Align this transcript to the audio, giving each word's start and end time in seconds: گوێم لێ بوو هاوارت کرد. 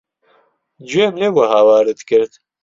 گوێم 0.89 1.13
لێ 1.19 1.29
بوو 1.33 1.51
هاوارت 1.53 1.99
کرد. 2.09 2.31